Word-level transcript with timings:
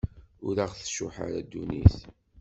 Ur 0.47 0.55
aɣ-tcuḥḥ 0.65 1.15
ara 1.25 1.41
ddunit. 1.45 1.95